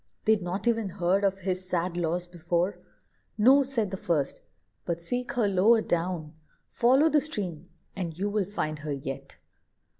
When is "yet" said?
8.93-9.37